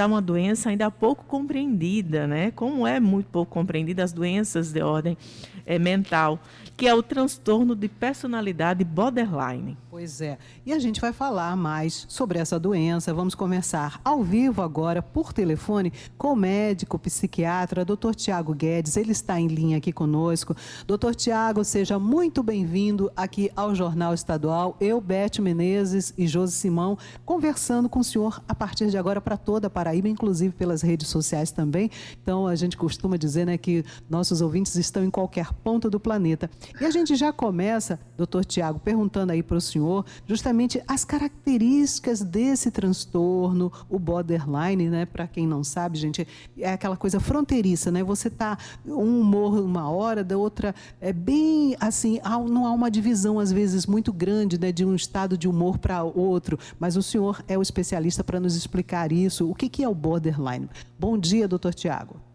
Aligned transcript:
é 0.00 0.06
uma 0.06 0.22
doença 0.22 0.70
ainda 0.70 0.90
pouco 0.90 1.22
compreendida, 1.26 2.26
né? 2.26 2.50
Como 2.52 2.86
é 2.86 2.98
muito 2.98 3.26
pouco 3.26 3.52
compreendida 3.52 4.02
as 4.02 4.10
doenças 4.10 4.72
de 4.72 4.80
ordem 4.80 5.18
é, 5.66 5.78
mental, 5.78 6.38
que 6.76 6.88
é 6.88 6.94
o 6.94 7.02
transtorno 7.02 7.74
de 7.74 7.88
personalidade 7.88 8.84
borderline. 8.84 9.76
Pois 9.92 10.22
é. 10.22 10.38
E 10.64 10.72
a 10.72 10.78
gente 10.78 11.00
vai 11.00 11.12
falar 11.12 11.54
mais 11.54 12.06
sobre 12.08 12.38
essa 12.38 12.58
doença. 12.58 13.12
Vamos 13.12 13.34
começar 13.34 14.00
ao 14.02 14.22
vivo 14.22 14.62
agora, 14.62 15.02
por 15.02 15.32
telefone, 15.34 15.92
com 16.16 16.32
o 16.32 16.36
médico 16.36 16.98
psiquiatra, 16.98 17.84
Dr. 17.84 18.14
Tiago 18.16 18.54
Guedes. 18.54 18.96
Ele 18.96 19.12
está 19.12 19.38
em 19.38 19.48
linha 19.48 19.76
aqui 19.76 19.92
conosco. 19.92 20.56
Doutor 20.86 21.14
Tiago, 21.14 21.62
seja 21.62 21.98
muito 21.98 22.42
bem-vindo 22.42 23.12
aqui 23.14 23.50
ao 23.54 23.74
Jornal 23.74 24.14
Estadual. 24.14 24.76
Eu, 24.80 24.98
Beth 24.98 25.40
Menezes 25.40 26.14
e 26.16 26.26
Josi 26.26 26.54
Simão, 26.54 26.96
conversando 27.24 27.88
com 27.88 28.00
o 28.00 28.04
senhor 28.04 28.42
a 28.48 28.54
partir 28.54 28.88
de 28.88 28.96
agora 28.96 29.20
para 29.20 29.36
toda 29.36 29.66
a 29.66 29.70
Paraíba, 29.70 30.08
inclusive 30.08 30.54
pelas 30.54 30.80
redes 30.80 31.08
sociais 31.08 31.52
também. 31.52 31.90
Então, 32.22 32.46
a 32.46 32.56
gente 32.56 32.78
costuma 32.78 33.18
dizer 33.18 33.44
né, 33.44 33.58
que 33.58 33.84
nossos 34.08 34.40
ouvintes 34.40 34.74
estão 34.76 35.04
em 35.04 35.10
qualquer 35.10 35.51
ponto 35.52 35.90
do 35.90 36.00
planeta. 36.00 36.50
E 36.80 36.84
a 36.84 36.90
gente 36.90 37.14
já 37.14 37.32
começa, 37.32 38.00
doutor 38.16 38.44
Tiago, 38.44 38.78
perguntando 38.78 39.32
aí 39.32 39.42
para 39.42 39.56
o 39.56 39.60
senhor 39.60 39.82
senhor 39.82 40.04
justamente 40.26 40.82
as 40.86 41.04
características 41.04 42.22
desse 42.22 42.70
transtorno, 42.70 43.72
o 43.88 43.98
borderline, 43.98 44.88
né? 44.88 45.04
Para 45.04 45.26
quem 45.26 45.46
não 45.46 45.64
sabe, 45.64 45.98
gente, 45.98 46.26
é 46.58 46.72
aquela 46.72 46.96
coisa 46.96 47.18
fronteiriça, 47.20 47.90
né? 47.90 48.02
Você 48.02 48.30
tá 48.30 48.56
um 48.86 49.20
humor 49.20 49.60
uma 49.60 49.90
hora, 49.90 50.24
da 50.24 50.36
outra 50.36 50.74
é 51.00 51.12
bem 51.12 51.76
assim, 51.80 52.20
não 52.48 52.66
há 52.66 52.72
uma 52.72 52.90
divisão 52.90 53.38
às 53.38 53.52
vezes 53.52 53.86
muito 53.86 54.12
grande, 54.12 54.58
né, 54.58 54.72
de 54.72 54.84
um 54.84 54.94
estado 54.94 55.36
de 55.36 55.48
humor 55.48 55.78
para 55.78 56.02
outro, 56.02 56.58
mas 56.78 56.96
o 56.96 57.02
senhor 57.02 57.42
é 57.48 57.58
o 57.58 57.62
especialista 57.62 58.22
para 58.22 58.40
nos 58.40 58.56
explicar 58.56 59.12
isso. 59.12 59.50
O 59.50 59.54
que 59.54 59.68
que 59.68 59.82
é 59.82 59.88
o 59.88 59.94
borderline? 59.94 60.68
Bom 60.98 61.18
dia, 61.18 61.48
doutor 61.48 61.74
Tiago. 61.74 62.31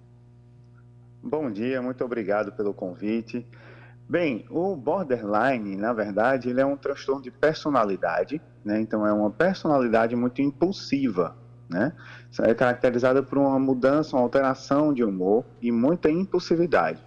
Bom 1.22 1.52
dia, 1.52 1.82
muito 1.82 2.04
obrigado 2.04 2.52
pelo 2.52 2.74
convite. 2.74 3.46
Bem, 4.10 4.46
o 4.50 4.76
borderline, 4.76 5.76
na 5.76 5.92
verdade, 5.92 6.50
ele 6.50 6.62
é 6.62 6.66
um 6.66 6.78
transtorno 6.78 7.22
de 7.22 7.30
personalidade, 7.30 8.42
né? 8.64 8.80
Então 8.80 9.06
é 9.06 9.12
uma 9.12 9.30
personalidade 9.30 10.16
muito 10.16 10.42
impulsiva, 10.42 11.36
né? 11.70 11.92
É 12.42 12.54
caracterizada 12.54 13.22
por 13.22 13.38
uma 13.38 13.60
mudança, 13.60 14.16
uma 14.16 14.24
alteração 14.24 14.94
de 14.94 15.04
humor 15.04 15.44
e 15.62 15.72
muita 15.72 16.10
impulsividade. 16.10 17.04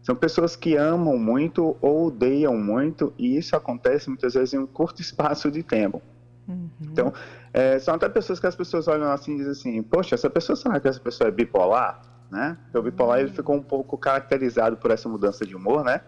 São 0.00 0.16
pessoas 0.16 0.56
que 0.56 0.74
amam 0.74 1.18
muito 1.18 1.76
ou 1.82 2.06
odeiam 2.06 2.56
muito 2.56 3.12
e 3.18 3.36
isso 3.36 3.54
acontece 3.54 4.08
muitas 4.08 4.32
vezes 4.32 4.54
em 4.54 4.58
um 4.58 4.66
curto 4.66 5.02
espaço 5.02 5.50
de 5.50 5.62
tempo. 5.62 6.00
Uhum. 6.48 6.70
Então, 6.80 7.12
é, 7.52 7.78
são 7.78 7.94
até 7.94 8.08
pessoas 8.08 8.40
que 8.40 8.46
as 8.46 8.56
pessoas 8.56 8.88
olham 8.88 9.12
assim 9.12 9.34
e 9.34 9.36
dizem 9.36 9.52
assim, 9.52 9.82
poxa, 9.82 10.14
essa 10.14 10.30
pessoa, 10.30 10.56
será 10.56 10.80
que 10.80 10.88
essa 10.88 11.00
pessoa 11.00 11.28
é 11.28 11.30
bipolar? 11.30 12.00
Né? 12.30 12.56
O 12.74 12.82
bipolar 12.82 13.20
ele 13.20 13.30
ficou 13.30 13.56
um 13.56 13.62
pouco 13.62 13.96
caracterizado 13.96 14.76
por 14.76 14.90
essa 14.90 15.08
mudança 15.08 15.46
de 15.46 15.56
humor, 15.56 15.82
né? 15.82 16.00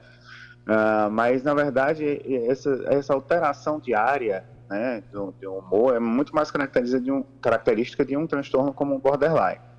Uh, 0.60 1.10
mas, 1.10 1.42
na 1.42 1.54
verdade, 1.54 2.20
essa, 2.46 2.84
essa 2.86 3.14
alteração 3.14 3.80
diária 3.80 4.44
né, 4.68 5.02
do, 5.10 5.32
do, 5.32 5.54
humor 5.54 5.96
é 5.96 5.98
muito 5.98 6.34
mais 6.34 6.50
característica 6.50 7.00
de 7.00 7.10
um, 7.10 7.22
característica 7.40 8.04
de 8.04 8.16
um 8.16 8.26
transtorno 8.26 8.72
como 8.72 8.94
o 8.94 8.98
borderline. 8.98 9.69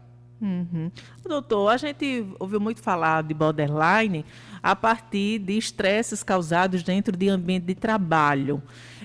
Uhum. 0.41 0.91
Doutor, 1.23 1.69
a 1.69 1.77
gente 1.77 2.25
ouviu 2.39 2.59
muito 2.59 2.81
falar 2.81 3.21
de 3.21 3.31
borderline 3.31 4.25
a 4.61 4.75
partir 4.75 5.37
de 5.37 5.55
estresses 5.55 6.23
causados 6.23 6.81
dentro 6.81 7.15
de 7.15 7.29
ambiente 7.29 7.65
de 7.65 7.75
trabalho. 7.75 8.61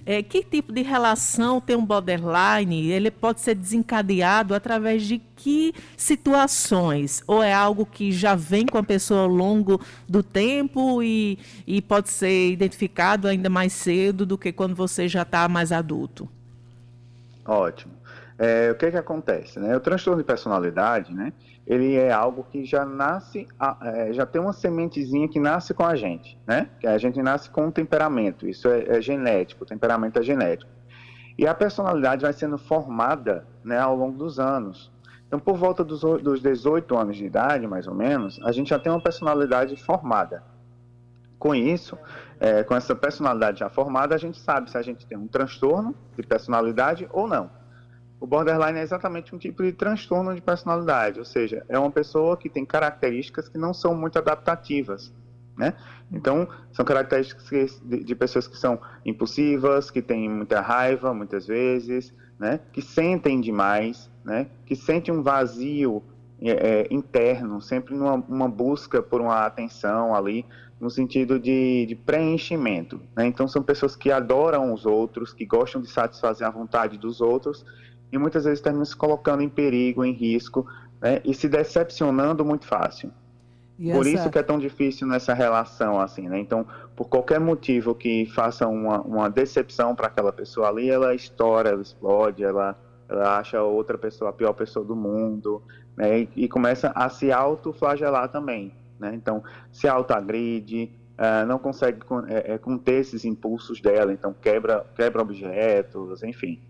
É, 0.06 0.22
que 0.22 0.42
tipo 0.42 0.72
de 0.72 0.82
relação 0.82 1.60
tem 1.60 1.76
um 1.76 1.84
borderline? 1.84 2.88
Ele 2.90 3.10
pode 3.10 3.40
ser 3.40 3.54
desencadeado 3.54 4.54
através 4.54 5.02
de 5.02 5.20
que 5.36 5.74
situações? 5.96 7.22
Ou 7.26 7.42
é 7.42 7.52
algo 7.52 7.84
que 7.84 8.12
já 8.12 8.34
vem 8.34 8.64
com 8.64 8.78
a 8.78 8.82
pessoa 8.82 9.22
ao 9.22 9.28
longo 9.28 9.80
do 10.08 10.22
tempo 10.22 11.02
e, 11.02 11.38
e 11.66 11.82
pode 11.82 12.08
ser 12.08 12.50
identificado 12.50 13.28
ainda 13.28 13.50
mais 13.50 13.74
cedo 13.74 14.24
do 14.24 14.38
que 14.38 14.52
quando 14.52 14.74
você 14.74 15.06
já 15.06 15.22
está 15.22 15.48
mais 15.48 15.70
adulto? 15.70 16.28
Ótimo. 17.44 17.92
É, 18.38 18.70
o 18.70 18.74
que 18.74 18.90
que 18.90 18.96
acontece? 18.96 19.58
Né? 19.58 19.76
O 19.76 19.80
transtorno 19.80 20.20
de 20.20 20.26
personalidade, 20.26 21.14
né? 21.14 21.32
ele 21.66 21.96
é 21.96 22.12
algo 22.12 22.44
que 22.44 22.64
já 22.64 22.84
nasce, 22.84 23.48
é, 23.82 24.12
já 24.12 24.24
tem 24.24 24.40
uma 24.40 24.52
sementezinha 24.52 25.26
que 25.28 25.40
nasce 25.40 25.74
com 25.74 25.84
a 25.84 25.96
gente, 25.96 26.38
né? 26.46 26.70
Que 26.78 26.86
a 26.86 26.96
gente 26.96 27.20
nasce 27.20 27.50
com 27.50 27.66
um 27.66 27.70
temperamento, 27.72 28.46
isso 28.46 28.68
é, 28.68 28.98
é 28.98 29.00
genético, 29.00 29.64
o 29.64 29.66
temperamento 29.66 30.18
é 30.20 30.22
genético. 30.22 30.70
E 31.36 31.46
a 31.46 31.52
personalidade 31.52 32.22
vai 32.22 32.32
sendo 32.32 32.56
formada 32.56 33.46
né, 33.64 33.78
ao 33.78 33.96
longo 33.96 34.16
dos 34.16 34.38
anos. 34.38 34.92
Então, 35.26 35.40
por 35.40 35.56
volta 35.56 35.82
dos, 35.82 36.00
dos 36.00 36.40
18 36.40 36.96
anos 36.96 37.16
de 37.16 37.26
idade, 37.26 37.66
mais 37.66 37.88
ou 37.88 37.94
menos, 37.94 38.40
a 38.44 38.52
gente 38.52 38.70
já 38.70 38.78
tem 38.78 38.92
uma 38.92 39.00
personalidade 39.00 39.76
formada. 39.76 40.44
Com 41.36 41.54
isso, 41.54 41.98
é, 42.38 42.62
com 42.62 42.74
essa 42.74 42.94
personalidade 42.94 43.58
já 43.58 43.68
formada, 43.68 44.14
a 44.14 44.18
gente 44.18 44.38
sabe 44.38 44.70
se 44.70 44.78
a 44.78 44.82
gente 44.82 45.04
tem 45.04 45.18
um 45.18 45.26
transtorno 45.26 45.94
de 46.16 46.22
personalidade 46.22 47.08
ou 47.12 47.26
não. 47.26 47.50
O 48.18 48.26
borderline 48.26 48.78
é 48.78 48.82
exatamente 48.82 49.34
um 49.34 49.38
tipo 49.38 49.62
de 49.62 49.72
transtorno 49.72 50.34
de 50.34 50.40
personalidade, 50.40 51.18
ou 51.18 51.24
seja, 51.24 51.64
é 51.68 51.78
uma 51.78 51.90
pessoa 51.90 52.36
que 52.36 52.48
tem 52.48 52.64
características 52.64 53.48
que 53.48 53.58
não 53.58 53.74
são 53.74 53.94
muito 53.94 54.18
adaptativas, 54.18 55.12
né? 55.56 55.74
Então, 56.10 56.48
são 56.72 56.84
características 56.84 57.80
de, 57.84 58.14
pessoas 58.14 58.46
que 58.46 58.56
são 58.56 58.80
impulsivas, 59.04 59.90
que 59.90 60.00
têm 60.00 60.28
muita 60.28 60.60
raiva, 60.60 61.12
muitas 61.12 61.46
vezes, 61.46 62.14
né? 62.38 62.60
Que 62.72 62.80
sentem 62.80 63.40
demais, 63.40 64.10
né? 64.24 64.46
Que 64.64 64.74
sentem 64.74 65.12
um 65.12 65.22
vazio 65.22 66.02
é, 66.40 66.50
é 66.50 66.86
interno, 66.90 67.60
sempre 67.60 67.94
numa 67.94 68.48
busca 68.48 69.02
por 69.02 69.20
uma 69.20 69.44
atenção 69.44 70.14
ali, 70.14 70.44
no 70.80 70.90
sentido 70.90 71.38
de, 71.38 71.86
de 71.86 71.94
preenchimento. 71.94 73.00
Né? 73.16 73.26
Então, 73.26 73.48
são 73.48 73.62
pessoas 73.62 73.96
que 73.96 74.10
adoram 74.10 74.72
os 74.72 74.84
outros, 74.84 75.32
que 75.32 75.46
gostam 75.46 75.80
de 75.80 75.88
satisfazer 75.88 76.46
a 76.46 76.50
vontade 76.50 76.98
dos 76.98 77.20
outros 77.20 77.64
e 78.12 78.18
muitas 78.18 78.44
vezes 78.44 78.60
terminam 78.60 78.84
se 78.84 78.94
colocando 78.94 79.42
em 79.42 79.48
perigo, 79.48 80.04
em 80.04 80.12
risco, 80.12 80.66
né, 81.00 81.20
e 81.24 81.34
se 81.34 81.48
decepcionando 81.48 82.44
muito 82.44 82.66
fácil. 82.66 83.10
E 83.78 83.92
por 83.92 84.06
essa... 84.06 84.16
isso 84.16 84.30
que 84.30 84.38
é 84.38 84.42
tão 84.42 84.58
difícil 84.58 85.06
nessa 85.06 85.34
relação, 85.34 86.00
assim, 86.00 86.28
né? 86.28 86.38
Então, 86.38 86.66
por 86.94 87.08
qualquer 87.08 87.38
motivo 87.38 87.94
que 87.94 88.24
faça 88.26 88.66
uma, 88.66 89.02
uma 89.02 89.28
decepção 89.28 89.94
para 89.94 90.06
aquela 90.06 90.32
pessoa 90.32 90.68
ali, 90.68 90.88
ela 90.88 91.14
estoura, 91.14 91.68
ela 91.68 91.82
explode, 91.82 92.42
ela, 92.42 92.78
ela 93.06 93.38
acha 93.38 93.62
outra 93.62 93.98
pessoa 93.98 94.30
a 94.30 94.32
pior 94.32 94.54
pessoa 94.54 94.84
do 94.84 94.96
mundo, 94.96 95.62
né? 95.94 96.20
E, 96.20 96.28
e 96.36 96.48
começa 96.48 96.90
a 96.94 97.10
se 97.10 97.30
autoflagelar 97.30 98.30
também, 98.30 98.72
né? 98.98 99.14
Então, 99.14 99.42
se 99.72 99.86
autoagride, 99.88 100.90
uh, 101.18 101.46
não 101.46 101.58
consegue 101.58 102.00
é, 102.28 102.58
conter 102.58 103.00
esses 103.00 103.24
impulsos 103.24 103.80
dela, 103.80 104.12
então 104.12 104.32
quebra, 104.32 104.84
quebra 104.94 105.22
objetos, 105.22 106.22
enfim. 106.22 106.60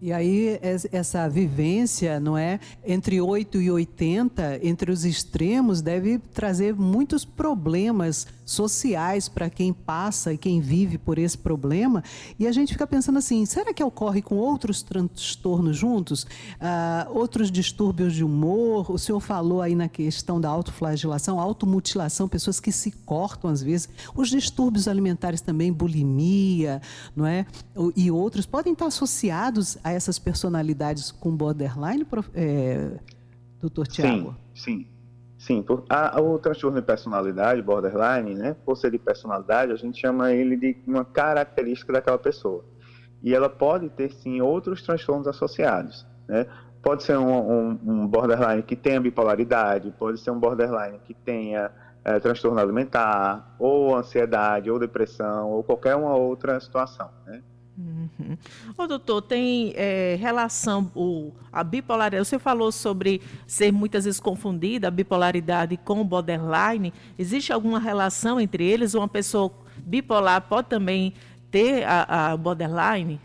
E 0.00 0.12
aí, 0.12 0.60
essa 0.92 1.26
vivência, 1.28 2.20
não 2.20 2.36
é? 2.36 2.60
Entre 2.84 3.22
8 3.22 3.58
e 3.58 3.70
80, 3.70 4.60
entre 4.62 4.92
os 4.92 5.04
extremos, 5.06 5.80
deve 5.80 6.18
trazer 6.18 6.74
muitos 6.74 7.24
problemas 7.24 8.26
sociais 8.44 9.28
para 9.28 9.48
quem 9.48 9.72
passa 9.72 10.32
e 10.32 10.38
quem 10.38 10.60
vive 10.60 10.98
por 10.98 11.18
esse 11.18 11.36
problema. 11.36 12.02
E 12.38 12.46
a 12.46 12.52
gente 12.52 12.72
fica 12.72 12.86
pensando 12.86 13.18
assim: 13.18 13.44
será 13.46 13.72
que 13.72 13.82
ocorre 13.82 14.20
com 14.22 14.36
outros 14.36 14.82
transtornos 14.82 15.76
juntos? 15.76 16.24
Uh, 16.24 17.18
outros 17.18 17.50
distúrbios 17.50 18.14
de 18.14 18.24
humor? 18.24 18.90
O 18.90 18.98
senhor 18.98 19.20
falou 19.20 19.62
aí 19.62 19.74
na 19.74 19.88
questão 19.88 20.40
da 20.40 20.48
autoflagelação, 20.48 21.40
automutilação, 21.40 22.28
pessoas 22.28 22.60
que 22.60 22.72
se 22.72 22.90
cortam 22.90 23.50
às 23.50 23.62
vezes. 23.62 23.88
Os 24.14 24.28
distúrbios 24.28 24.88
alimentares 24.88 25.40
também, 25.40 25.72
bulimia, 25.72 26.80
não 27.14 27.26
é? 27.26 27.46
E 27.96 28.10
outros 28.10 28.46
podem 28.46 28.72
estar 28.72 28.86
associados 28.86 29.78
a 29.82 29.92
essas 29.92 30.18
personalidades 30.18 31.10
com 31.10 31.34
borderline, 31.34 32.06
é, 32.34 32.98
doutor 33.60 33.86
Tiago? 33.86 34.36
Sim, 34.54 34.84
sim. 34.84 34.93
Sim, 35.44 35.62
a, 35.90 36.18
o 36.22 36.38
transtorno 36.38 36.80
de 36.80 36.86
personalidade, 36.86 37.60
borderline, 37.60 38.34
né, 38.34 38.56
por 38.64 38.78
ser 38.78 38.90
de 38.90 38.98
personalidade, 38.98 39.72
a 39.72 39.76
gente 39.76 40.00
chama 40.00 40.32
ele 40.32 40.56
de 40.56 40.74
uma 40.86 41.04
característica 41.04 41.92
daquela 41.92 42.16
pessoa. 42.16 42.64
E 43.22 43.34
ela 43.34 43.50
pode 43.50 43.90
ter, 43.90 44.10
sim, 44.10 44.40
outros 44.40 44.82
transtornos 44.82 45.28
associados. 45.28 46.06
Né? 46.26 46.46
Pode 46.80 47.02
ser 47.02 47.18
um, 47.18 47.28
um, 47.28 47.78
um 47.84 48.06
borderline 48.06 48.62
que 48.62 48.74
tenha 48.74 48.98
bipolaridade, 48.98 49.92
pode 49.98 50.18
ser 50.18 50.30
um 50.30 50.40
borderline 50.40 50.98
que 51.00 51.12
tenha 51.12 51.70
é, 52.02 52.18
transtorno 52.18 52.58
alimentar, 52.58 53.54
ou 53.58 53.94
ansiedade, 53.94 54.70
ou 54.70 54.78
depressão, 54.78 55.50
ou 55.50 55.62
qualquer 55.62 55.94
uma 55.94 56.16
outra 56.16 56.58
situação. 56.58 57.10
Né? 57.26 57.42
Uhum. 58.18 58.36
Ô, 58.76 58.86
doutor, 58.86 59.22
tem 59.22 59.72
é, 59.76 60.16
relação, 60.18 60.90
o, 60.94 61.32
a 61.52 61.62
bipolaridade, 61.64 62.26
você 62.26 62.38
falou 62.38 62.70
sobre 62.72 63.20
ser 63.46 63.72
muitas 63.72 64.04
vezes 64.04 64.20
confundida, 64.20 64.88
a 64.88 64.90
bipolaridade 64.90 65.76
com 65.76 66.00
o 66.00 66.04
borderline. 66.04 66.92
Existe 67.18 67.52
alguma 67.52 67.78
relação 67.78 68.40
entre 68.40 68.64
eles? 68.64 68.94
Uma 68.94 69.08
pessoa 69.08 69.50
bipolar 69.78 70.42
pode 70.42 70.68
também 70.68 71.14
ter 71.50 71.84
a, 71.84 72.32
a 72.32 72.36
borderline? 72.36 73.20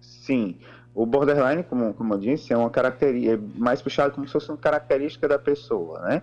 Sim. 0.00 0.56
O 0.94 1.06
borderline, 1.06 1.62
como, 1.62 1.94
como 1.94 2.14
eu 2.14 2.18
disse, 2.18 2.52
é 2.52 2.56
uma 2.56 2.68
característica, 2.68 3.34
é 3.34 3.58
mais 3.58 3.80
puxado 3.80 4.14
como 4.14 4.26
se 4.26 4.32
fosse 4.32 4.50
uma 4.50 4.58
característica 4.58 5.26
da 5.26 5.38
pessoa, 5.38 6.00
né? 6.00 6.22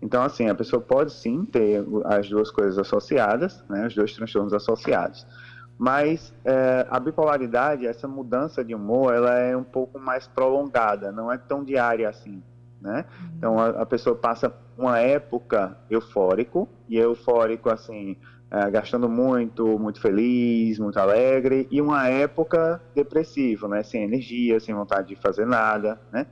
Então, 0.00 0.22
assim, 0.22 0.48
a 0.48 0.54
pessoa 0.54 0.80
pode 0.80 1.12
sim 1.12 1.44
ter 1.44 1.84
as 2.04 2.28
duas 2.28 2.50
coisas 2.50 2.78
associadas, 2.78 3.64
né, 3.68 3.86
os 3.86 3.94
dois 3.94 4.12
transtornos 4.14 4.52
associados. 4.52 5.26
Mas 5.78 6.34
é, 6.44 6.86
a 6.90 6.98
bipolaridade, 6.98 7.86
essa 7.86 8.08
mudança 8.08 8.64
de 8.64 8.74
humor, 8.74 9.14
ela 9.14 9.38
é 9.38 9.56
um 9.56 9.62
pouco 9.62 9.98
mais 9.98 10.26
prolongada, 10.26 11.12
não 11.12 11.32
é 11.32 11.38
tão 11.38 11.62
diária 11.62 12.08
assim, 12.08 12.42
né? 12.80 13.04
Então, 13.36 13.60
a, 13.60 13.68
a 13.68 13.86
pessoa 13.86 14.16
passa 14.16 14.52
uma 14.76 14.98
época 14.98 15.78
eufórico, 15.88 16.68
e 16.88 16.96
eufórico, 16.96 17.70
assim, 17.70 18.16
é, 18.50 18.68
gastando 18.70 19.08
muito, 19.08 19.78
muito 19.78 20.00
feliz, 20.00 20.80
muito 20.80 20.98
alegre, 20.98 21.68
e 21.70 21.80
uma 21.80 22.08
época 22.08 22.82
depressiva, 22.92 23.68
né? 23.68 23.84
Sem 23.84 24.02
energia, 24.02 24.58
sem 24.58 24.74
vontade 24.74 25.08
de 25.08 25.16
fazer 25.16 25.46
nada, 25.46 26.00
né? 26.12 26.26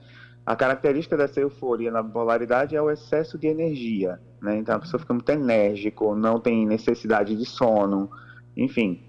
A 0.44 0.54
característica 0.56 1.16
dessa 1.16 1.40
euforia 1.40 1.90
na 1.90 2.02
bipolaridade 2.02 2.76
é 2.76 2.82
o 2.82 2.90
excesso 2.90 3.36
de 3.36 3.46
energia, 3.46 4.20
né? 4.40 4.56
Então 4.56 4.76
a 4.76 4.78
pessoa 4.80 5.00
fica 5.00 5.12
muito 5.12 5.28
enérgico, 5.28 6.14
não 6.16 6.40
tem 6.40 6.66
necessidade 6.66 7.36
de 7.36 7.44
sono, 7.44 8.10
enfim. 8.56 9.02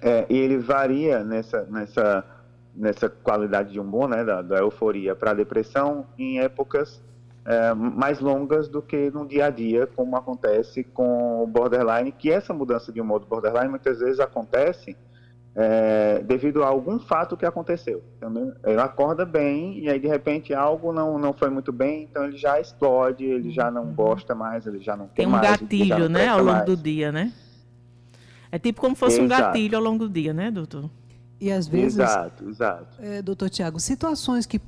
É, 0.00 0.26
e 0.28 0.36
ele 0.36 0.58
varia 0.58 1.24
nessa, 1.24 1.64
nessa, 1.64 2.24
nessa 2.74 3.08
qualidade 3.08 3.72
de 3.72 3.80
humor, 3.80 4.08
né, 4.08 4.24
da, 4.24 4.42
da 4.42 4.58
euforia 4.58 5.14
para 5.14 5.32
a 5.32 5.34
depressão 5.34 6.06
em 6.16 6.40
épocas 6.40 7.02
é, 7.48 7.72
mais 7.72 8.20
longas 8.20 8.68
do 8.68 8.82
que 8.82 9.10
no 9.10 9.26
dia 9.26 9.46
a 9.46 9.50
dia, 9.50 9.86
como 9.86 10.14
acontece 10.16 10.84
com 10.84 11.42
o 11.42 11.46
borderline, 11.46 12.12
que 12.12 12.30
essa 12.30 12.52
mudança 12.52 12.92
de 12.92 13.00
humor 13.00 13.20
do 13.20 13.26
borderline 13.26 13.70
muitas 13.70 14.00
vezes 14.00 14.20
acontece 14.20 14.94
é, 15.54 16.22
devido 16.24 16.62
a 16.62 16.66
algum 16.66 16.98
fato 16.98 17.38
que 17.38 17.46
aconteceu. 17.46 18.04
Entendeu? 18.16 18.52
Ele 18.62 18.80
acorda 18.80 19.24
bem 19.24 19.78
e 19.80 19.88
aí 19.88 19.98
de 19.98 20.06
repente 20.06 20.52
algo 20.52 20.92
não, 20.92 21.18
não 21.18 21.32
foi 21.32 21.48
muito 21.48 21.72
bem, 21.72 22.02
então 22.02 22.24
ele 22.24 22.36
já 22.36 22.60
explode, 22.60 23.24
ele 23.24 23.50
já 23.50 23.70
não 23.70 23.84
uhum. 23.84 23.94
gosta 23.94 24.34
mais, 24.34 24.66
ele 24.66 24.80
já 24.80 24.94
não 24.94 25.08
tem 25.08 25.26
um 25.26 25.30
mais, 25.30 25.50
gatilho, 25.50 26.08
né, 26.08 26.28
ao 26.28 26.38
longo 26.40 26.52
mais. 26.52 26.66
do 26.66 26.76
dia, 26.76 27.10
né? 27.10 27.32
É 28.50 28.58
tipo 28.58 28.80
como 28.80 28.94
fosse 28.94 29.20
exato. 29.20 29.42
um 29.42 29.46
gatilho 29.46 29.76
ao 29.76 29.82
longo 29.82 30.06
do 30.06 30.10
dia, 30.12 30.32
né, 30.32 30.50
doutor? 30.50 30.90
E 31.40 31.52
às 31.52 31.68
vezes, 31.68 31.98
exato, 31.98 32.48
exato. 32.48 33.00
É, 33.00 33.22
doutor 33.22 33.48
Tiago, 33.48 33.78
situações 33.78 34.44
que 34.44 34.60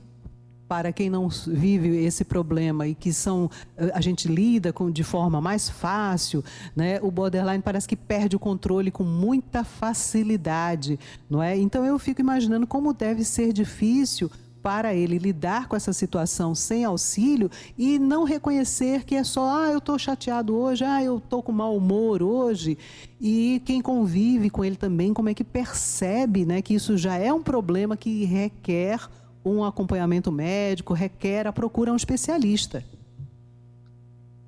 para 0.71 0.93
quem 0.93 1.11
não 1.11 1.29
vive 1.29 2.05
esse 2.05 2.25
problema 2.25 2.87
e 2.87 2.95
que 2.95 3.13
são 3.13 3.51
eh, 3.77 3.91
a 3.93 4.01
gente 4.01 4.29
lida 4.29 4.73
com 4.73 4.89
de 4.89 5.03
forma 5.03 5.41
mais 5.41 5.69
fácil, 5.69 6.45
né? 6.77 7.01
O 7.03 7.11
borderline 7.11 7.61
parece 7.61 7.89
que 7.89 7.97
perde 7.97 8.37
o 8.37 8.39
controle 8.39 8.89
com 8.89 9.03
muita 9.03 9.65
facilidade, 9.65 10.97
não 11.29 11.43
é? 11.43 11.59
Então 11.59 11.85
eu 11.85 11.99
fico 11.99 12.21
imaginando 12.21 12.69
como 12.69 12.95
deve 12.95 13.25
ser 13.25 13.53
difícil 13.53 14.31
para 14.63 14.95
ele 14.95 15.19
lidar 15.19 15.69
com 15.69 15.77
essa 15.77 15.93
situação 15.93 16.55
sem 16.55 16.85
auxílio 16.85 17.51
e 17.79 17.99
não 17.99 18.25
reconhecer 18.25 19.05
que 19.05 19.15
é 19.15 19.25
só, 19.25 19.49
ah, 19.49 19.71
eu 19.71 19.79
estou 19.79 19.99
chateado 19.99 20.57
hoje, 20.57 20.85
ah, 20.85 21.03
eu 21.03 21.19
estou 21.19 21.43
com 21.43 21.53
mau 21.53 21.77
humor 21.77 22.23
hoje. 22.23 22.77
E 23.21 23.63
quem 23.65 23.81
convive 23.81 24.51
com 24.51 24.65
ele 24.65 24.77
também, 24.77 25.13
como 25.15 25.29
é 25.29 25.35
que 25.35 25.45
percebe 25.45 26.45
né, 26.45 26.63
que 26.63 26.75
isso 26.75 26.97
já 26.97 27.17
é 27.17 27.33
um 27.33 27.43
problema 27.43 27.97
que 27.97 28.25
requer 28.25 29.01
um 29.45 29.65
acompanhamento 29.65 30.31
médico, 30.31 30.93
requer 30.93 31.47
a 31.47 31.53
procura 31.53 31.91
de 31.91 31.93
um 31.93 31.97
especialista. 31.97 32.85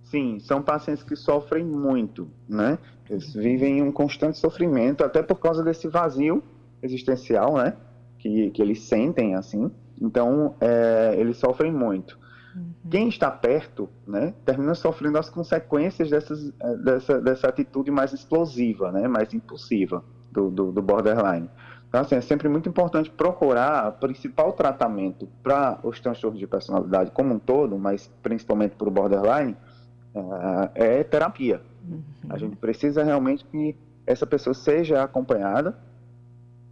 Sim, 0.04 0.38
são 0.40 0.60
pacientes 0.60 1.02
que 1.02 1.16
sofrem 1.16 1.64
muito, 1.64 2.28
né? 2.46 2.78
Eles 3.08 3.32
vivem 3.32 3.78
em 3.78 3.82
um 3.82 3.90
constante 3.90 4.38
sofrimento, 4.38 5.02
até 5.02 5.22
por 5.22 5.36
causa 5.36 5.64
desse 5.64 5.88
vazio 5.88 6.42
existencial, 6.82 7.56
né? 7.56 7.74
Que, 8.18 8.50
que 8.50 8.60
eles 8.60 8.82
sentem, 8.82 9.34
assim. 9.34 9.70
Então, 10.02 10.56
é, 10.60 11.14
eles 11.16 11.36
sofrem 11.36 11.72
muito. 11.72 12.18
Uhum. 12.56 12.90
Quem 12.90 13.08
está 13.08 13.30
perto, 13.30 13.88
né, 14.04 14.34
termina 14.44 14.74
sofrendo 14.74 15.16
as 15.16 15.30
consequências 15.30 16.10
dessas, 16.10 16.52
é, 16.60 16.76
dessa, 16.76 17.20
dessa 17.20 17.48
atitude 17.48 17.90
mais 17.90 18.12
explosiva, 18.12 18.90
né? 18.90 19.06
Mais 19.06 19.32
impulsiva 19.32 20.04
do, 20.32 20.50
do, 20.50 20.72
do 20.72 20.82
borderline. 20.82 21.48
Então, 21.88 22.00
assim, 22.00 22.16
é 22.16 22.20
sempre 22.20 22.48
muito 22.48 22.68
importante 22.68 23.10
procurar 23.10 23.90
o 23.90 23.92
principal 23.92 24.52
tratamento 24.54 25.28
para 25.42 25.78
os 25.84 26.00
transtornos 26.00 26.40
de 26.40 26.46
personalidade 26.46 27.12
como 27.12 27.34
um 27.34 27.38
todo, 27.38 27.78
mas 27.78 28.10
principalmente 28.22 28.74
para 28.74 28.88
o 28.88 28.90
borderline, 28.90 29.56
uh, 30.14 30.68
é 30.74 31.04
terapia. 31.04 31.62
Uhum. 31.88 32.02
A 32.28 32.38
gente 32.38 32.56
precisa 32.56 33.04
realmente 33.04 33.44
que 33.44 33.76
essa 34.04 34.26
pessoa 34.26 34.52
seja 34.52 35.02
acompanhada 35.02 35.78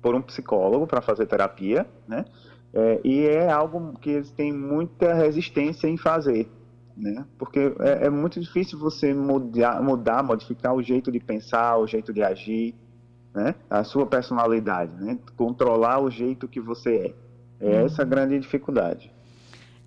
por 0.02 0.14
um 0.14 0.22
psicólogo 0.22 0.86
para 0.86 1.00
fazer 1.00 1.26
terapia, 1.26 1.86
né? 2.08 2.24
É, 2.72 3.00
e 3.02 3.26
é 3.26 3.50
algo 3.50 3.98
que 3.98 4.10
eles 4.10 4.30
têm 4.30 4.52
muita 4.52 5.12
resistência 5.12 5.88
em 5.88 5.96
fazer, 5.96 6.48
né? 6.96 7.24
Porque 7.36 7.74
é, 7.80 8.06
é 8.06 8.10
muito 8.10 8.40
difícil 8.40 8.78
você 8.78 9.12
mudar, 9.12 9.82
mudar, 9.82 10.22
modificar 10.22 10.74
o 10.74 10.82
jeito 10.82 11.10
de 11.10 11.18
pensar, 11.18 11.78
o 11.78 11.86
jeito 11.86 12.12
de 12.12 12.22
agir, 12.22 12.74
né? 13.34 13.54
A 13.68 13.82
sua 13.82 14.06
personalidade, 14.06 14.94
né? 14.94 15.18
Controlar 15.36 16.00
o 16.00 16.10
jeito 16.10 16.46
que 16.46 16.60
você 16.60 17.14
é. 17.60 17.66
É 17.72 17.80
uhum. 17.80 17.86
essa 17.86 18.02
a 18.02 18.04
grande 18.04 18.38
dificuldade. 18.38 19.12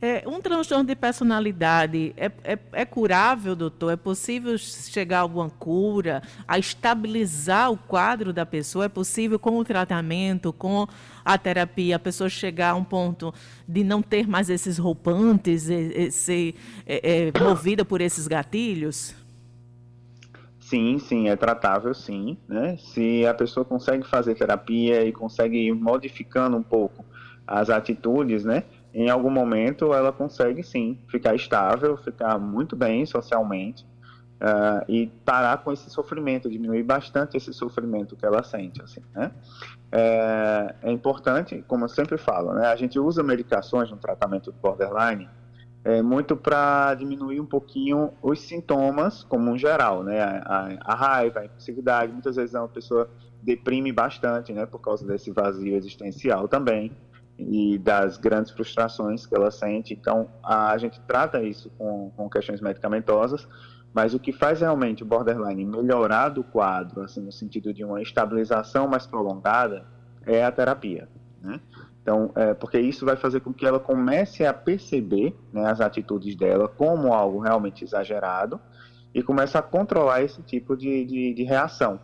É, 0.05 0.21
um 0.27 0.41
transtorno 0.41 0.83
de 0.83 0.97
personalidade 0.97 2.13
é, 2.17 2.29
é, 2.43 2.59
é, 2.73 2.83
curável, 2.83 3.55
doutor? 3.55 3.93
É 3.93 3.95
possível 3.95 4.57
chegar 4.57 5.19
a 5.19 5.21
alguma 5.21 5.49
cura, 5.49 6.21
a 6.45 6.59
estabilizar 6.59 7.71
o 7.71 7.77
quadro 7.77 8.33
da 8.33 8.45
pessoa? 8.45 8.83
É 8.83 8.89
possível, 8.89 9.39
com 9.39 9.57
o 9.57 9.63
tratamento, 9.63 10.51
com 10.51 10.85
a 11.23 11.37
terapia, 11.37 11.95
a 11.95 11.99
pessoa 11.99 12.29
chegar 12.29 12.71
a 12.71 12.75
um 12.75 12.83
ponto 12.83 13.33
de 13.65 13.81
não 13.81 14.01
ter 14.01 14.27
mais 14.27 14.49
esses 14.49 14.77
roupantes, 14.77 15.69
e, 15.69 15.93
e 15.95 16.11
ser 16.11 16.55
é, 16.85 17.29
é, 17.29 17.39
movida 17.41 17.85
por 17.85 18.01
esses 18.01 18.27
gatilhos? 18.27 19.15
Sim, 20.59 20.99
sim, 20.99 21.29
é 21.29 21.37
tratável, 21.37 21.93
sim. 21.93 22.37
Né? 22.45 22.75
Se 22.75 23.25
a 23.25 23.33
pessoa 23.33 23.63
consegue 23.63 24.05
fazer 24.05 24.35
terapia 24.35 25.05
e 25.05 25.13
consegue 25.13 25.69
ir 25.69 25.73
modificando 25.73 26.57
um 26.57 26.63
pouco 26.63 27.05
as 27.47 27.69
atitudes, 27.69 28.43
né? 28.43 28.63
Em 28.93 29.09
algum 29.09 29.29
momento 29.29 29.93
ela 29.93 30.11
consegue 30.11 30.61
sim 30.61 30.99
ficar 31.07 31.33
estável, 31.33 31.97
ficar 31.97 32.37
muito 32.37 32.75
bem 32.75 33.05
socialmente 33.05 33.83
uh, 34.43 34.85
e 34.87 35.07
parar 35.25 35.63
com 35.63 35.71
esse 35.71 35.89
sofrimento, 35.89 36.49
diminuir 36.49 36.83
bastante 36.83 37.35
esse 37.35 37.51
sofrimento 37.53 38.15
que 38.15 38.25
ela 38.25 38.43
sente, 38.43 38.81
assim, 38.81 39.01
né? 39.15 39.31
É, 39.91 40.75
é 40.83 40.91
importante, 40.91 41.63
como 41.67 41.85
eu 41.85 41.89
sempre 41.89 42.17
falo, 42.17 42.53
né? 42.53 42.67
A 42.67 42.75
gente 42.75 42.99
usa 42.99 43.23
medicações 43.23 43.89
no 43.89 43.97
tratamento 43.97 44.51
do 44.51 44.59
borderline 44.59 45.27
é, 45.83 46.01
muito 46.01 46.35
para 46.35 46.93
diminuir 46.93 47.39
um 47.41 47.45
pouquinho 47.45 48.11
os 48.21 48.39
sintomas, 48.39 49.23
como 49.23 49.51
um 49.51 49.57
geral, 49.57 50.03
né? 50.03 50.21
A, 50.21 50.41
a, 50.45 50.93
a, 50.93 50.95
raiva, 50.95 51.39
a 51.41 51.45
impulsividade, 51.45 52.11
muitas 52.11 52.35
vezes 52.35 52.53
uma 52.53 52.67
pessoa 52.67 53.09
deprime 53.41 53.91
bastante, 53.91 54.53
né? 54.53 54.65
Por 54.65 54.79
causa 54.79 55.05
desse 55.05 55.31
vazio 55.31 55.75
existencial 55.75 56.47
também 56.47 56.91
e 57.49 57.77
das 57.77 58.17
grandes 58.17 58.51
frustrações 58.51 59.25
que 59.25 59.35
ela 59.35 59.51
sente. 59.51 59.93
Então, 59.93 60.29
a, 60.43 60.71
a 60.71 60.77
gente 60.77 60.99
trata 61.01 61.41
isso 61.41 61.69
com, 61.77 62.11
com 62.15 62.29
questões 62.29 62.61
medicamentosas, 62.61 63.47
mas 63.93 64.13
o 64.13 64.19
que 64.19 64.31
faz 64.31 64.61
realmente 64.61 65.03
o 65.03 65.05
borderline 65.05 65.63
melhorar 65.65 66.29
do 66.29 66.43
quadro, 66.43 67.01
assim, 67.01 67.21
no 67.21 67.31
sentido 67.31 67.73
de 67.73 67.83
uma 67.83 68.01
estabilização 68.01 68.87
mais 68.87 69.05
prolongada, 69.05 69.85
é 70.25 70.43
a 70.43 70.51
terapia, 70.51 71.07
né? 71.41 71.59
Então, 72.01 72.31
é, 72.35 72.53
porque 72.53 72.77
isso 72.79 73.05
vai 73.05 73.15
fazer 73.15 73.39
com 73.39 73.53
que 73.53 73.65
ela 73.65 73.79
comece 73.79 74.45
a 74.45 74.53
perceber 74.53 75.33
né, 75.53 75.65
as 75.65 75.79
atitudes 75.79 76.35
dela 76.35 76.67
como 76.67 77.13
algo 77.13 77.39
realmente 77.39 77.85
exagerado 77.85 78.59
e 79.13 79.23
comece 79.23 79.57
a 79.57 79.61
controlar 79.61 80.21
esse 80.21 80.41
tipo 80.41 80.75
de, 80.75 81.05
de, 81.05 81.33
de 81.33 81.43
reação. 81.43 81.99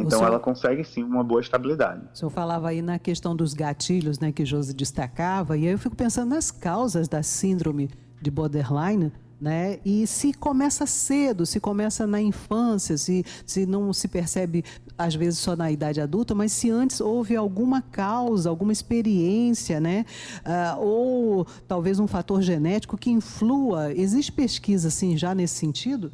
Então, 0.00 0.18
senhor, 0.18 0.30
ela 0.30 0.40
consegue 0.40 0.84
sim 0.84 1.02
uma 1.02 1.22
boa 1.22 1.40
estabilidade. 1.40 2.02
O 2.12 2.16
senhor 2.16 2.30
falava 2.30 2.68
aí 2.68 2.82
na 2.82 2.98
questão 2.98 3.34
dos 3.34 3.54
gatilhos, 3.54 4.18
né, 4.18 4.32
que 4.32 4.44
Josi 4.44 4.74
destacava, 4.74 5.56
e 5.56 5.66
aí 5.66 5.72
eu 5.72 5.78
fico 5.78 5.96
pensando 5.96 6.30
nas 6.30 6.50
causas 6.50 7.08
da 7.08 7.22
síndrome 7.22 7.90
de 8.20 8.30
borderline 8.30 9.12
né? 9.40 9.78
E 9.84 10.06
se 10.06 10.34
começa 10.34 10.84
cedo, 10.86 11.46
se 11.46 11.58
começa 11.58 12.06
na 12.06 12.20
infância, 12.20 12.98
se, 12.98 13.24
se 13.46 13.64
não 13.64 13.92
se 13.92 14.06
percebe 14.06 14.62
às 14.98 15.14
vezes 15.14 15.38
só 15.38 15.56
na 15.56 15.70
idade 15.70 16.00
adulta, 16.00 16.34
mas 16.34 16.52
se 16.52 16.70
antes 16.70 17.00
houve 17.00 17.34
alguma 17.34 17.80
causa, 17.80 18.50
alguma 18.50 18.72
experiência, 18.72 19.80
né? 19.80 20.04
Uh, 20.44 20.80
ou 20.80 21.46
talvez 21.66 21.98
um 21.98 22.06
fator 22.06 22.42
genético 22.42 22.98
que 22.98 23.10
influa. 23.10 23.92
Existe 23.94 24.30
pesquisa 24.30 24.88
assim 24.88 25.16
já 25.16 25.34
nesse 25.34 25.54
sentido? 25.54 26.12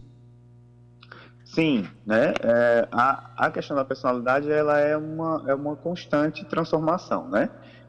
Sim, 1.56 1.88
né? 2.04 2.34
É, 2.42 2.86
a, 2.92 3.46
a 3.46 3.50
questão 3.50 3.74
da 3.74 3.82
personalidade 3.82 4.52
ela 4.52 4.78
é 4.78 4.94
uma, 4.94 5.42
é 5.46 5.54
uma 5.54 5.74
constante 5.74 6.44
transformação, 6.44 7.30
né? 7.30 7.48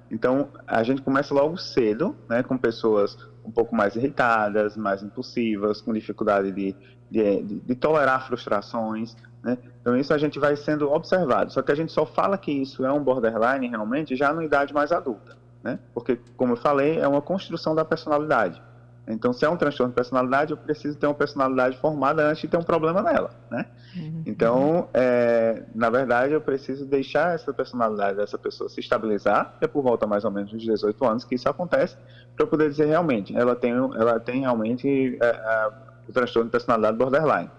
Então, 0.09 0.47
a 0.65 0.81
gente 0.83 1.01
começa 1.01 1.33
logo 1.33 1.57
cedo, 1.57 2.15
né, 2.29 2.41
com 2.43 2.57
pessoas 2.57 3.17
um 3.43 3.51
pouco 3.51 3.75
mais 3.75 3.93
irritadas, 3.97 4.77
mais 4.77 5.03
impulsivas, 5.03 5.81
com 5.81 5.91
dificuldade 5.91 6.49
de, 6.53 6.73
de, 7.11 7.43
de, 7.43 7.59
de 7.59 7.75
tolerar 7.75 8.25
frustrações, 8.25 9.17
né? 9.43 9.57
Então, 9.81 9.97
isso 9.97 10.13
a 10.13 10.17
gente 10.17 10.39
vai 10.39 10.55
sendo 10.55 10.89
observado. 10.89 11.51
Só 11.51 11.61
que 11.61 11.73
a 11.73 11.75
gente 11.75 11.91
só 11.91 12.05
fala 12.05 12.37
que 12.37 12.53
isso 12.53 12.85
é 12.85 12.91
um 12.93 13.03
borderline 13.03 13.67
realmente 13.67 14.15
já 14.15 14.31
na 14.31 14.45
idade 14.45 14.73
mais 14.73 14.93
adulta, 14.93 15.35
né? 15.61 15.77
Porque, 15.93 16.17
como 16.37 16.53
eu 16.53 16.57
falei, 16.57 16.99
é 16.99 17.07
uma 17.07 17.21
construção 17.21 17.75
da 17.75 17.83
personalidade. 17.83 18.61
Então, 19.07 19.31
se 19.31 19.45
é 19.45 19.49
um 19.49 19.55
transtorno 19.55 19.91
de 19.91 19.95
personalidade, 19.95 20.51
eu 20.51 20.57
preciso 20.57 20.97
ter 20.97 21.07
uma 21.07 21.13
personalidade 21.13 21.77
formada 21.77 22.27
antes 22.27 22.41
de 22.41 22.47
ter 22.49 22.57
um 22.57 22.63
problema 22.63 23.01
nela, 23.01 23.31
né? 23.49 23.65
Uhum. 23.95 24.23
Então, 24.25 24.89
é, 24.93 25.63
na 25.73 25.89
verdade, 25.89 26.33
eu 26.33 26.41
preciso 26.41 26.85
deixar 26.85 27.33
essa 27.33 27.53
personalidade 27.53 28.17
dessa 28.17 28.37
pessoa 28.37 28.69
se 28.69 28.81
estabilizar, 28.81 29.55
é 29.61 29.67
por 29.67 29.81
volta 29.81 30.05
mais 30.05 30.25
ou 30.25 30.31
menos 30.31 30.51
dos 30.51 30.61
18 30.61 31.05
anos 31.05 31.23
que 31.23 31.35
isso 31.35 31.47
acontece, 31.47 31.95
para 32.35 32.43
eu 32.43 32.47
poder 32.47 32.69
dizer 32.69 32.85
realmente, 32.85 33.35
ela 33.35 33.55
tem, 33.55 33.71
ela 33.71 34.19
tem 34.19 34.41
realmente 34.41 35.17
é, 35.21 35.25
é, 35.25 35.69
o 36.07 36.11
transtorno 36.11 36.49
de 36.49 36.51
personalidade 36.51 36.97
borderline. 36.97 37.49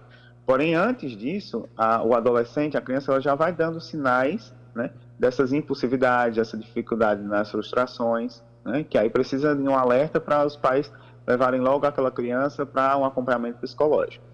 Porém, 0.45 0.75
antes 0.75 1.11
disso, 1.11 1.67
a, 1.75 2.03
o 2.03 2.15
adolescente, 2.15 2.77
a 2.77 2.81
criança, 2.81 3.11
ela 3.11 3.21
já 3.21 3.33
vai 3.33 3.51
dando 3.51 3.81
sinais, 3.81 4.53
né, 4.73 4.91
dessas 5.17 5.51
impulsividades, 5.51 6.37
dessa 6.37 6.57
dificuldade 6.57 7.23
nas 7.23 7.49
frustrações, 7.51 8.41
né, 8.63 8.85
que 8.87 8.97
aí 8.97 9.09
precisa 9.09 9.55
de 9.55 9.63
um 9.63 9.75
alerta 9.75 10.19
para 10.19 10.45
os 10.45 10.55
pais 10.55 10.91
levarem 11.29 11.61
logo 11.61 11.85
aquela 11.85 12.09
criança 12.09 12.65
para 12.65 12.97
um 12.97 13.05
acompanhamento 13.05 13.59
psicológico. 13.59 14.25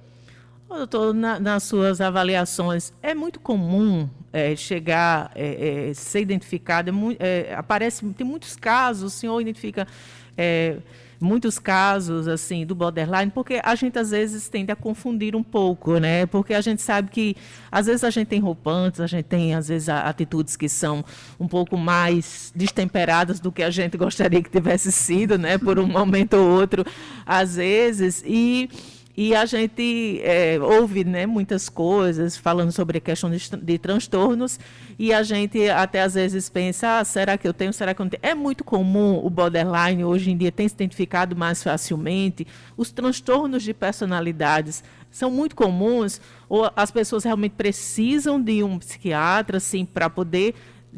Doutor, 0.68 1.14
na, 1.14 1.40
nas 1.40 1.64
suas 1.64 2.02
avaliações, 2.02 2.92
é 3.04 3.14
muito 3.14 3.40
comum 3.40 4.10
é, 4.34 4.56
chegar, 4.56 5.30
é, 5.36 5.90
é, 5.90 5.94
ser 5.94 6.22
identificado, 6.22 6.90
é, 7.20 7.48
é, 7.50 7.56
aparece, 7.56 8.06
tem 8.14 8.26
muitos 8.26 8.56
casos, 8.56 9.14
o 9.14 9.16
senhor 9.16 9.40
identifica 9.40 9.86
é, 10.38 10.78
muitos 11.20 11.60
casos 11.60 12.28
assim 12.28 12.66
do 12.66 12.76
borderline, 12.76 13.32
porque 13.32 13.62
a 13.64 13.76
gente 13.76 13.98
às 13.98 14.12
vezes 14.12 14.48
tende 14.50 14.72
a 14.72 14.76
confundir 14.76 15.36
um 15.36 15.44
pouco, 15.44 15.98
né? 15.98 16.26
Porque 16.26 16.54
a 16.54 16.62
gente 16.62 16.82
sabe 16.82 17.10
que 17.10 17.36
às 17.72 17.86
vezes 17.86 18.04
a 18.04 18.10
gente 18.10 18.28
tem 18.28 18.40
roupantes, 18.40 19.00
a 19.00 19.08
gente 19.08 19.26
tem 19.26 19.54
às 19.54 19.68
vezes 19.68 19.90
atitudes 19.90 20.56
que 20.56 20.70
são 20.70 21.04
um 21.40 21.48
pouco 21.48 21.78
mais 21.78 22.52
destemperadas 22.56 23.40
do 23.40 23.52
que 23.52 23.64
a 23.64 23.70
gente 23.70 23.98
gostaria 23.98 24.42
que 24.42 24.50
tivesse 24.50 24.92
sido, 24.92 25.38
né? 25.38 25.58
Por 25.58 25.80
um 25.80 25.88
momento 25.88 26.36
ou 26.36 26.50
outro, 26.50 26.86
às 27.26 27.56
vezes 27.56 28.24
e 28.26 28.70
e 29.18 29.34
a 29.34 29.46
gente 29.46 30.20
é, 30.24 30.60
ouve 30.60 31.06
né, 31.06 31.26
muitas 31.26 31.70
coisas 31.70 32.36
falando 32.36 32.72
sobre 32.72 32.98
a 32.98 33.02
questão 33.02 33.32
de, 33.32 33.50
de, 33.62 33.78
transtornos 33.78 34.60
e 35.00 35.14
a 35.14 35.24
gente 35.24 35.70
até 35.70 36.02
às 36.02 36.16
vezes 36.16 36.50
pensa, 36.50 37.00
ah, 37.00 37.06
será 37.06 37.38
que 37.38 37.48
eu 37.48 37.54
tenho, 37.54 37.72
será 37.72 37.94
que 37.94 38.02
eu 38.02 38.04
não 38.04 38.10
tenho? 38.10 38.22
É 38.22 38.36
muito 38.36 38.64
comum 38.64 39.22
o 39.24 39.30
borderline, 39.30 40.04
hoje 40.04 40.32
em 40.32 40.38
dia 40.38 40.52
tem 40.52 40.68
se 40.68 40.76
identificado 40.76 41.36
mais 41.36 41.64
facilmente. 41.64 42.46
Os 42.76 42.92
transtornos 42.92 43.64
de 43.64 43.74
personalidades 43.74 44.84
são 45.10 45.32
muito 45.32 45.56
comuns 45.56 46.20
ou 46.50 46.70
as 46.76 46.92
pessoas 46.92 47.24
realmente 47.24 47.54
precisam 47.54 48.42
de 48.42 48.64
um 48.64 48.78
psiquiatra 48.78 49.58
assim, 49.58 49.86
para 49.86 50.10
poder 50.10 50.56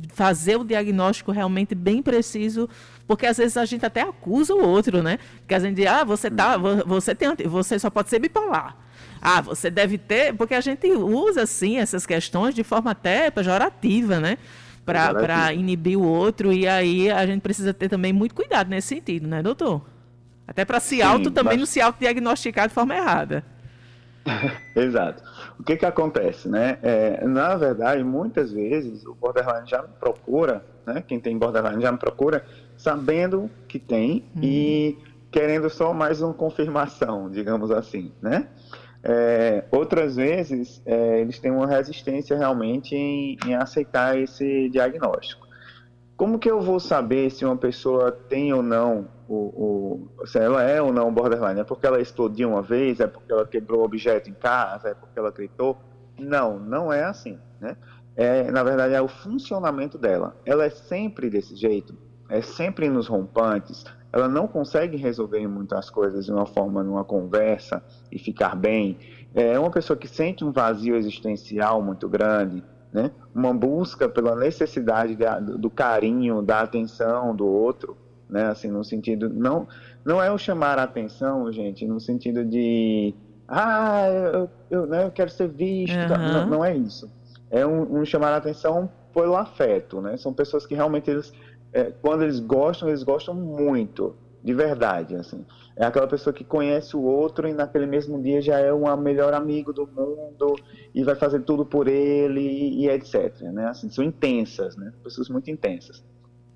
fazer 0.09 0.57
o 0.57 0.63
diagnóstico 0.63 1.31
realmente 1.31 1.75
bem 1.75 2.01
preciso 2.01 2.69
porque 3.07 3.25
às 3.25 3.37
vezes 3.37 3.55
a 3.55 3.63
gente 3.63 3.85
até 3.85 4.01
acusa 4.01 4.53
o 4.53 4.61
outro, 4.61 5.01
né? 5.01 5.17
Porque 5.39 5.55
a 5.55 5.59
gente 5.59 5.75
diz, 5.75 5.87
ah, 5.87 6.03
você, 6.03 6.29
tá, 6.29 6.57
você, 6.57 7.15
tem, 7.15 7.33
você 7.45 7.79
só 7.79 7.89
pode 7.89 8.09
ser 8.09 8.19
bipolar. 8.19 8.75
Ah, 9.21 9.41
você 9.41 9.69
deve 9.69 9.97
ter. 9.97 10.33
Porque 10.33 10.53
a 10.53 10.61
gente 10.61 10.91
usa, 10.91 11.43
assim, 11.43 11.77
essas 11.77 12.05
questões 12.05 12.53
de 12.53 12.63
forma 12.63 12.91
até 12.91 13.31
pejorativa, 13.31 14.19
né? 14.19 14.37
Para 14.85 15.53
inibir 15.53 15.97
o 15.97 16.03
outro. 16.03 16.51
E 16.51 16.67
aí 16.67 17.09
a 17.09 17.25
gente 17.25 17.41
precisa 17.41 17.73
ter 17.73 17.87
também 17.87 18.11
muito 18.11 18.35
cuidado 18.35 18.69
nesse 18.69 18.89
sentido, 18.89 19.25
né, 19.25 19.41
doutor? 19.41 19.81
Até 20.45 20.65
para 20.65 20.79
se 20.79 21.01
auto 21.01 21.31
também 21.31 21.53
mas... 21.53 21.59
não 21.59 21.65
se 21.65 21.81
autodiagnosticar 21.81 22.67
de 22.67 22.73
forma 22.73 22.95
errada. 22.95 23.43
Exato. 24.75 25.23
O 25.59 25.63
que 25.63 25.77
que 25.77 25.85
acontece, 25.85 26.47
né? 26.47 26.77
É, 26.81 27.25
na 27.25 27.55
verdade, 27.55 28.03
muitas 28.03 28.51
vezes 28.51 29.05
o 29.05 29.13
borderline 29.13 29.67
já 29.67 29.81
me 29.81 29.89
procura, 29.99 30.63
né? 30.85 31.03
Quem 31.07 31.19
tem 31.19 31.37
borderline 31.37 31.81
já 31.81 31.91
me 31.91 31.97
procura 31.97 32.45
sabendo 32.77 33.49
que 33.67 33.79
tem 33.79 34.25
uhum. 34.35 34.41
e 34.43 34.97
querendo 35.31 35.69
só 35.69 35.93
mais 35.93 36.21
uma 36.21 36.33
confirmação, 36.33 37.29
digamos 37.29 37.71
assim, 37.71 38.11
né? 38.21 38.47
É, 39.03 39.63
outras 39.71 40.15
vezes 40.15 40.81
é, 40.85 41.21
eles 41.21 41.39
têm 41.39 41.51
uma 41.51 41.67
resistência 41.67 42.35
realmente 42.37 42.95
em, 42.95 43.37
em, 43.45 43.55
aceitar 43.55 44.17
esse 44.17 44.69
diagnóstico. 44.69 45.46
Como 46.17 46.39
que 46.39 46.49
eu 46.49 46.59
vou 46.59 46.79
saber 46.79 47.29
se 47.29 47.45
uma 47.45 47.55
pessoa 47.55 48.11
tem 48.11 48.51
ou 48.51 48.63
não 48.63 49.07
o, 49.29 50.09
o, 50.19 50.25
se 50.25 50.39
ela 50.39 50.63
é 50.63 50.81
ou 50.81 50.91
não 50.91 51.13
borderline? 51.13 51.59
É 51.59 51.63
porque 51.63 51.85
ela 51.85 52.01
explodiu 52.01 52.49
uma 52.49 52.61
vez? 52.61 52.99
É 52.99 53.07
porque 53.07 53.31
ela 53.31 53.45
quebrou 53.45 53.83
objeto 53.83 54.29
em 54.29 54.33
casa? 54.33 54.89
É 54.89 54.93
porque 54.95 55.17
ela 55.17 55.31
gritou? 55.31 55.77
Não, 56.19 56.59
não 56.59 56.91
é 56.91 57.03
assim, 57.03 57.39
né? 57.61 57.77
É, 58.15 58.51
na 58.51 58.63
verdade 58.63 58.95
é 58.95 59.01
o 59.01 59.07
funcionamento 59.07 59.97
dela. 59.97 60.35
Ela 60.43 60.65
é 60.65 60.69
sempre 60.71 61.29
desse 61.29 61.55
jeito 61.55 61.95
é 62.29 62.41
sempre 62.41 62.89
nos 62.89 63.07
rompantes, 63.07 63.85
ela 64.11 64.27
não 64.27 64.47
consegue 64.47 64.97
resolver 64.97 65.47
muitas 65.47 65.89
coisas 65.89 66.25
de 66.25 66.31
uma 66.31 66.45
forma, 66.45 66.83
numa 66.83 67.03
conversa 67.03 67.83
e 68.11 68.17
ficar 68.17 68.55
bem. 68.55 68.97
É 69.33 69.57
uma 69.57 69.69
pessoa 69.69 69.97
que 69.97 70.07
sente 70.07 70.43
um 70.43 70.51
vazio 70.51 70.95
existencial 70.95 71.81
muito 71.81 72.07
grande, 72.09 72.63
né? 72.91 73.11
uma 73.33 73.53
busca 73.53 74.07
pela 74.07 74.35
necessidade 74.35 75.15
da, 75.15 75.39
do 75.39 75.69
carinho, 75.69 76.41
da 76.41 76.61
atenção 76.61 77.35
do 77.35 77.45
outro, 77.45 77.97
né? 78.29 78.47
assim, 78.47 78.69
no 78.69 78.83
sentido, 78.83 79.29
não, 79.29 79.67
não 80.03 80.21
é 80.21 80.31
o 80.31 80.37
chamar 80.37 80.79
a 80.79 80.83
atenção, 80.83 81.51
gente, 81.51 81.85
no 81.85 81.99
sentido 81.99 82.43
de, 82.45 83.13
ah, 83.47 84.07
eu, 84.09 84.49
eu, 84.69 84.87
né, 84.87 85.05
eu 85.05 85.11
quero 85.11 85.29
ser 85.29 85.47
visto, 85.49 85.95
uhum. 85.95 86.33
não, 86.33 86.47
não, 86.47 86.65
é 86.65 86.75
isso. 86.75 87.09
É 87.49 87.65
um, 87.65 87.99
um 87.99 88.05
chamar 88.05 88.33
a 88.33 88.37
atenção 88.37 88.89
pelo 89.13 89.35
afeto, 89.35 90.01
né? 90.01 90.17
São 90.17 90.33
pessoas 90.33 90.65
que 90.65 90.75
realmente 90.75 91.09
eles 91.09 91.31
é, 91.73 91.91
quando 92.01 92.23
eles 92.23 92.39
gostam, 92.39 92.89
eles 92.89 93.03
gostam 93.03 93.33
muito, 93.33 94.15
de 94.43 94.53
verdade, 94.53 95.15
assim. 95.15 95.45
É 95.77 95.85
aquela 95.85 96.07
pessoa 96.07 96.33
que 96.33 96.43
conhece 96.43 96.97
o 96.97 97.03
outro 97.03 97.47
e 97.47 97.53
naquele 97.53 97.85
mesmo 97.85 98.19
dia 98.21 98.41
já 98.41 98.59
é 98.59 98.73
o 98.73 98.97
melhor 98.97 99.33
amigo 99.33 99.71
do 99.71 99.85
mundo 99.85 100.55
e 100.93 101.03
vai 101.03 101.13
fazer 101.13 101.41
tudo 101.41 101.63
por 101.63 101.87
ele 101.87 102.41
e, 102.41 102.85
e 102.85 102.89
etc, 102.89 103.41
né? 103.53 103.67
Assim, 103.67 103.87
são 103.89 104.03
intensas, 104.03 104.75
né? 104.75 104.91
Pessoas 105.03 105.29
muito 105.29 105.51
intensas. 105.51 106.03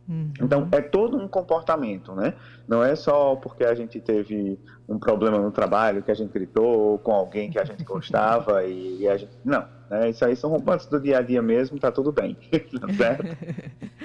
Uhum. 0.07 0.33
Então, 0.41 0.67
é 0.71 0.81
todo 0.81 1.17
um 1.17 1.27
comportamento, 1.27 2.13
né? 2.13 2.33
Não 2.67 2.83
é 2.83 2.95
só 2.95 3.35
porque 3.35 3.63
a 3.63 3.73
gente 3.73 3.99
teve 3.99 4.59
um 4.87 4.99
problema 4.99 5.37
no 5.37 5.51
trabalho 5.51 6.03
que 6.03 6.11
a 6.11 6.13
gente 6.13 6.31
gritou 6.31 6.99
com 6.99 7.11
alguém 7.11 7.49
que 7.49 7.59
a 7.59 7.63
gente 7.63 7.83
gostava 7.83 8.63
e, 8.65 9.01
e 9.01 9.07
a 9.07 9.15
gente... 9.15 9.31
Não, 9.45 9.65
né? 9.89 10.09
Isso 10.09 10.23
aí 10.23 10.35
são 10.35 10.49
rompantes 10.49 10.85
do 10.87 10.99
dia 10.99 11.19
a 11.19 11.21
dia 11.21 11.41
mesmo, 11.41 11.77
tá 11.77 11.91
tudo 11.91 12.11
bem, 12.11 12.37
tá 12.79 12.93
certo? 12.93 13.37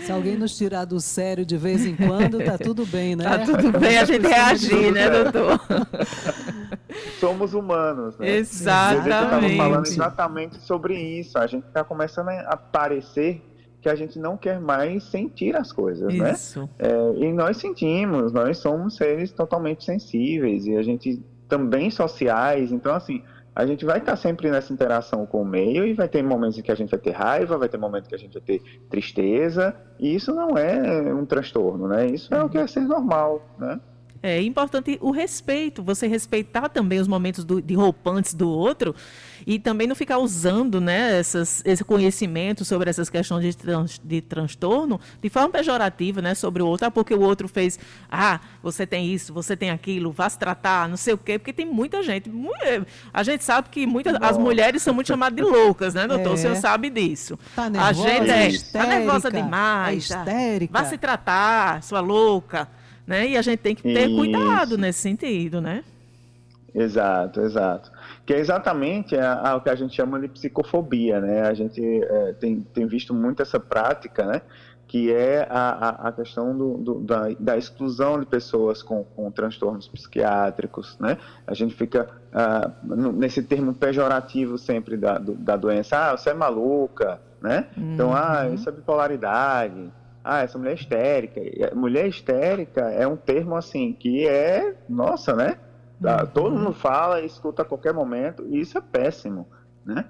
Se 0.00 0.10
alguém 0.12 0.36
nos 0.36 0.56
tirar 0.56 0.84
do 0.84 1.00
sério 1.00 1.46
de 1.46 1.56
vez 1.56 1.86
em 1.86 1.96
quando, 1.96 2.44
tá 2.44 2.58
tudo 2.58 2.84
bem, 2.84 3.14
né? 3.14 3.24
Tá 3.24 3.38
tudo 3.44 3.78
bem 3.78 3.98
a 3.98 4.04
gente 4.04 4.26
reagir, 4.26 4.92
né, 4.92 5.08
doutor? 5.08 5.60
Somos 7.18 7.54
humanos, 7.54 8.18
né? 8.18 8.36
Exatamente. 8.36 9.08
A 9.08 9.40
gente 9.40 9.50
estava 9.52 9.56
falando 9.56 9.86
exatamente 9.86 10.56
sobre 10.58 10.94
isso. 10.94 11.38
A 11.38 11.46
gente 11.46 11.66
está 11.66 11.84
começando 11.84 12.28
a 12.30 12.56
parecer 12.56 13.42
que 13.80 13.88
a 13.88 13.94
gente 13.94 14.18
não 14.18 14.36
quer 14.36 14.60
mais 14.60 15.04
sentir 15.04 15.56
as 15.56 15.72
coisas, 15.72 16.12
né? 16.12 16.32
Isso. 16.32 16.62
né? 16.62 16.68
É, 16.78 17.24
e 17.24 17.32
nós 17.32 17.56
sentimos, 17.56 18.32
nós 18.32 18.58
somos 18.58 18.96
seres 18.96 19.32
totalmente 19.32 19.84
sensíveis 19.84 20.66
e 20.66 20.76
a 20.76 20.82
gente 20.82 21.22
também 21.48 21.90
sociais, 21.90 22.72
então 22.72 22.94
assim, 22.94 23.22
a 23.54 23.64
gente 23.64 23.86
vai 23.86 23.98
estar 23.98 24.16
sempre 24.16 24.50
nessa 24.50 24.72
interação 24.72 25.24
com 25.24 25.40
o 25.40 25.44
meio 25.44 25.86
e 25.86 25.94
vai 25.94 26.08
ter 26.08 26.22
momentos 26.22 26.58
em 26.58 26.62
que 26.62 26.70
a 26.70 26.74
gente 26.74 26.90
vai 26.90 27.00
ter 27.00 27.12
raiva, 27.12 27.56
vai 27.56 27.68
ter 27.68 27.78
momentos 27.78 28.06
que 28.06 28.14
a 28.14 28.18
gente 28.18 28.34
vai 28.34 28.42
ter 28.42 28.60
tristeza, 28.90 29.74
e 29.98 30.14
isso 30.14 30.34
não 30.34 30.58
é 30.58 31.14
um 31.14 31.24
transtorno, 31.24 31.88
né? 31.88 32.06
Isso 32.06 32.34
é 32.34 32.42
o 32.42 32.50
que 32.50 32.58
é 32.58 32.66
ser 32.66 32.82
normal, 32.82 33.42
né? 33.58 33.80
É 34.26 34.42
importante 34.42 34.98
o 35.00 35.10
respeito, 35.10 35.82
você 35.82 36.06
respeitar 36.06 36.68
também 36.68 36.98
os 36.98 37.06
momentos 37.06 37.44
do, 37.44 37.62
de 37.62 37.74
roupantes 37.74 38.34
do 38.34 38.48
outro 38.48 38.94
e 39.46 39.58
também 39.58 39.86
não 39.86 39.94
ficar 39.94 40.18
usando 40.18 40.80
né, 40.80 41.18
essas, 41.18 41.62
esse 41.64 41.84
conhecimento 41.84 42.64
sobre 42.64 42.90
essas 42.90 43.08
questões 43.08 43.44
de, 43.44 43.56
trans, 43.56 44.00
de 44.02 44.20
transtorno 44.20 45.00
de 45.22 45.28
forma 45.28 45.50
pejorativa 45.50 46.20
né, 46.20 46.34
sobre 46.34 46.62
o 46.62 46.66
outro, 46.66 46.86
ah, 46.86 46.90
porque 46.90 47.14
o 47.14 47.20
outro 47.20 47.46
fez, 47.46 47.78
ah, 48.10 48.40
você 48.62 48.84
tem 48.86 49.12
isso, 49.12 49.32
você 49.32 49.56
tem 49.56 49.70
aquilo, 49.70 50.10
vá 50.10 50.28
se 50.28 50.38
tratar, 50.38 50.88
não 50.88 50.96
sei 50.96 51.14
o 51.14 51.18
quê, 51.18 51.38
porque 51.38 51.52
tem 51.52 51.66
muita 51.66 52.02
gente. 52.02 52.30
A 53.12 53.22
gente 53.22 53.44
sabe 53.44 53.68
que 53.70 53.86
muitas 53.86 54.16
as 54.20 54.36
mulheres 54.36 54.82
são 54.82 54.92
muito 54.92 55.06
chamadas 55.06 55.36
de 55.36 55.42
loucas, 55.42 55.94
né, 55.94 56.06
doutor? 56.06 56.30
É. 56.30 56.32
O 56.32 56.36
senhor 56.36 56.56
sabe 56.56 56.90
disso. 56.90 57.38
Tá 57.54 57.70
nervosa, 57.70 57.90
a 57.90 57.92
gente 57.92 58.30
é, 58.30 58.48
histérica, 58.48 58.78
tá 58.78 58.86
nervosa 58.86 59.30
demais. 59.30 60.10
É 60.10 60.16
histérica. 60.18 60.78
Vá 60.78 60.84
se 60.84 60.98
tratar, 60.98 61.82
sua 61.82 62.00
louca. 62.00 62.68
Né? 63.06 63.28
E 63.28 63.36
a 63.36 63.42
gente 63.42 63.60
tem 63.60 63.74
que 63.74 63.82
ter 63.82 64.08
Isso. 64.08 64.16
cuidado 64.16 64.76
nesse 64.76 65.00
sentido, 65.00 65.60
né? 65.60 65.84
Exato, 66.74 67.40
exato. 67.40 67.90
Que 68.26 68.34
é 68.34 68.38
exatamente 68.38 69.14
o 69.14 69.60
que 69.60 69.70
a 69.70 69.74
gente 69.74 69.94
chama 69.94 70.20
de 70.20 70.28
psicofobia, 70.28 71.20
né? 71.20 71.42
A 71.42 71.54
gente 71.54 71.80
é, 71.82 72.32
tem, 72.34 72.60
tem 72.74 72.86
visto 72.86 73.14
muito 73.14 73.40
essa 73.40 73.58
prática, 73.58 74.26
né? 74.26 74.42
que 74.88 75.12
é 75.12 75.46
a, 75.50 75.70
a, 75.70 76.08
a 76.08 76.12
questão 76.12 76.56
do, 76.56 76.76
do, 76.78 76.94
da, 77.00 77.28
da, 77.40 77.56
exclusão 77.56 78.20
de 78.20 78.26
pessoas 78.26 78.82
com, 78.82 79.02
com, 79.02 79.30
transtornos 79.30 79.88
psiquiátricos, 79.88 80.96
né? 81.00 81.18
A 81.46 81.54
gente 81.54 81.74
fica 81.74 82.08
uh, 82.32 83.12
nesse 83.12 83.42
termo 83.42 83.74
pejorativo 83.74 84.56
sempre 84.56 84.96
da, 84.96 85.18
do, 85.18 85.34
da 85.34 85.56
doença, 85.56 85.96
ah, 85.98 86.16
você 86.16 86.30
é 86.30 86.34
maluca, 86.34 87.20
né? 87.42 87.66
Uhum. 87.76 87.94
Então, 87.94 88.14
ah, 88.14 88.48
isso 88.48 88.68
é 88.68 88.72
bipolaridade, 88.72 89.92
ah, 90.28 90.42
essa 90.42 90.58
mulher 90.58 90.72
é 90.72 90.74
histérica. 90.74 91.40
Mulher 91.74 92.08
histérica 92.08 92.90
é 92.90 93.06
um 93.06 93.16
termo, 93.16 93.54
assim, 93.54 93.92
que 93.92 94.26
é, 94.26 94.74
nossa, 94.88 95.34
né? 95.34 95.56
Tá, 96.02 96.22
uhum. 96.22 96.26
Todo 96.26 96.56
mundo 96.56 96.72
fala, 96.72 97.22
escuta 97.22 97.62
a 97.62 97.64
qualquer 97.64 97.94
momento, 97.94 98.44
e 98.48 98.60
isso 98.60 98.76
é 98.76 98.80
péssimo, 98.80 99.46
né? 99.84 100.04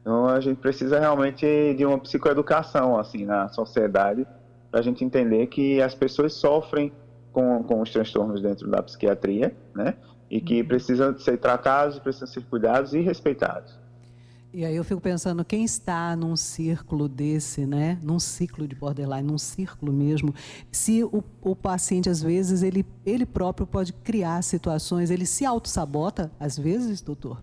Então 0.00 0.28
a 0.28 0.40
gente 0.40 0.58
precisa 0.58 0.98
realmente 0.98 1.74
de 1.74 1.86
uma 1.86 1.98
psicoeducação 1.98 2.98
assim 2.98 3.24
na 3.24 3.48
sociedade 3.48 4.26
para 4.70 4.80
a 4.80 4.82
gente 4.82 5.04
entender 5.04 5.46
que 5.46 5.80
as 5.80 5.94
pessoas 5.94 6.34
sofrem 6.34 6.92
com, 7.32 7.62
com 7.62 7.80
os 7.80 7.90
transtornos 7.90 8.42
dentro 8.42 8.68
da 8.68 8.82
psiquiatria, 8.82 9.54
né? 9.74 9.94
E 10.30 10.40
que 10.40 10.60
uhum. 10.60 10.68
precisam 10.68 11.16
ser 11.18 11.38
tratados, 11.38 11.98
precisam 11.98 12.28
ser 12.28 12.42
cuidados 12.44 12.94
e 12.94 13.00
respeitados. 13.00 13.78
E 14.54 14.66
aí 14.66 14.76
eu 14.76 14.84
fico 14.84 15.00
pensando, 15.00 15.42
quem 15.44 15.64
está 15.64 16.14
num 16.14 16.36
círculo 16.36 17.08
desse, 17.08 17.64
né? 17.64 17.98
Num 18.02 18.18
ciclo 18.18 18.68
de 18.68 18.74
borderline, 18.74 19.22
num 19.22 19.38
círculo 19.38 19.90
mesmo, 19.90 20.34
se 20.70 21.02
o, 21.04 21.24
o 21.40 21.56
paciente, 21.56 22.10
às 22.10 22.22
vezes, 22.22 22.62
ele, 22.62 22.84
ele 23.06 23.24
próprio 23.24 23.66
pode 23.66 23.94
criar 23.94 24.42
situações, 24.42 25.10
ele 25.10 25.24
se 25.24 25.46
auto-sabota, 25.46 26.30
às 26.38 26.58
vezes, 26.58 27.00
doutor? 27.00 27.42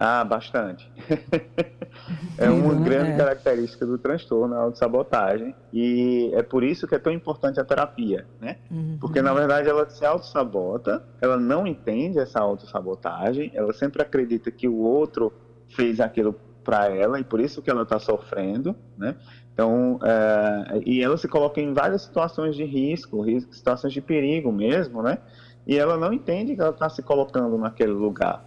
Ah, 0.00 0.24
bastante. 0.24 0.90
é 2.38 2.50
uma 2.50 2.74
né? 2.74 2.84
grande 2.84 3.10
é. 3.10 3.16
característica 3.16 3.86
do 3.86 3.96
transtorno, 3.96 4.54
a 4.54 4.62
autossabotagem. 4.62 5.54
E 5.72 6.30
é 6.34 6.42
por 6.42 6.64
isso 6.64 6.88
que 6.88 6.94
é 6.96 6.98
tão 6.98 7.12
importante 7.12 7.60
a 7.60 7.64
terapia, 7.64 8.26
né? 8.40 8.56
Uhum. 8.68 8.98
Porque, 9.00 9.22
na 9.22 9.32
verdade, 9.32 9.68
ela 9.68 9.88
se 9.88 10.04
autossabota, 10.04 11.04
ela 11.20 11.36
não 11.36 11.66
entende 11.66 12.18
essa 12.18 12.40
autossabotagem, 12.40 13.52
ela 13.54 13.72
sempre 13.72 14.02
acredita 14.02 14.50
que 14.50 14.66
o 14.66 14.78
outro 14.78 15.32
fez 15.70 16.00
aquilo 16.00 16.34
para 16.64 16.88
ela 16.88 17.18
e 17.18 17.24
por 17.24 17.40
isso 17.40 17.62
que 17.62 17.70
ela 17.70 17.82
está 17.82 17.98
sofrendo, 17.98 18.76
né? 18.96 19.16
Então, 19.52 19.98
é, 20.02 20.80
e 20.86 21.02
ela 21.02 21.16
se 21.16 21.28
coloca 21.28 21.60
em 21.60 21.72
várias 21.74 22.02
situações 22.02 22.54
de 22.56 22.64
risco, 22.64 23.24
situações 23.50 23.92
de 23.92 24.00
perigo 24.00 24.52
mesmo, 24.52 25.02
né? 25.02 25.18
E 25.66 25.76
ela 25.76 25.96
não 25.96 26.12
entende 26.12 26.54
que 26.54 26.60
ela 26.60 26.70
está 26.70 26.88
se 26.88 27.02
colocando 27.02 27.58
naquele 27.58 27.92
lugar, 27.92 28.44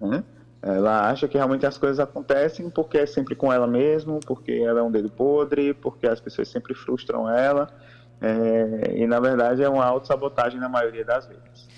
né? 0.00 0.24
Ela 0.62 1.08
acha 1.08 1.26
que 1.26 1.38
realmente 1.38 1.64
as 1.64 1.78
coisas 1.78 1.98
acontecem 1.98 2.68
porque 2.68 2.98
é 2.98 3.06
sempre 3.06 3.34
com 3.34 3.50
ela 3.50 3.66
mesma, 3.66 4.20
porque 4.26 4.52
ela 4.52 4.80
é 4.80 4.82
um 4.82 4.90
dedo 4.90 5.08
podre, 5.08 5.72
porque 5.72 6.06
as 6.06 6.20
pessoas 6.20 6.48
sempre 6.48 6.74
frustram 6.74 7.30
ela. 7.30 7.68
É, 8.20 8.94
e 8.96 9.06
na 9.06 9.18
verdade 9.18 9.62
é 9.62 9.68
uma 9.68 9.84
autossabotagem 9.84 10.60
na 10.60 10.68
maioria 10.68 11.04
das 11.04 11.26
vezes. 11.26 11.69